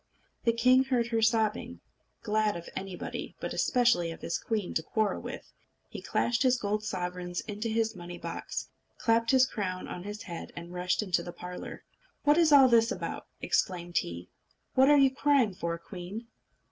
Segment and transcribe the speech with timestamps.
[0.45, 1.79] The king heard her sobbing.
[2.23, 5.51] Glad of anybody, but especially of his queen, to quarrel with,
[5.89, 10.53] he clashed his gold sovereigns into his money box, clapped his crown on his head,
[10.55, 11.83] and rushed into the parlour.
[12.23, 14.27] "What is all this about?" exclaimed he.
[14.73, 16.25] "What are you crying for, queen?"